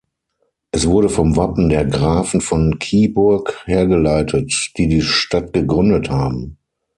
Es 0.71 0.87
wurde 0.87 1.09
vom 1.09 1.35
Wappen 1.37 1.69
der 1.69 1.85
Grafen 1.85 2.41
von 2.41 2.79
Kyburg 2.79 3.67
hergeleitet, 3.67 4.71
die 4.77 4.87
die 4.87 5.03
Stadt 5.03 5.53
gegründet 5.53 6.09
haben. 6.09 6.57